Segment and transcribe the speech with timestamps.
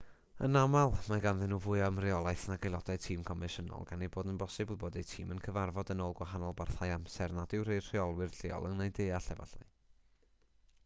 [0.45, 4.31] yn aml mae ganddyn nhw fwy o ymreolaeth nag aelodau tîm confensiynol gan ei bod
[4.31, 7.83] yn bosibl bod eu tîm yn cyfarfod yn ôl gwahanol barthau amser nad yw eu
[7.83, 9.69] rheolwyr lleol yn eu deall efallai